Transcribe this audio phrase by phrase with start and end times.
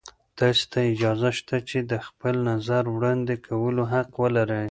[0.39, 4.59] تاسې ته اجازه شته چې د خپل نظر وړاندې کولو حق ولرئ.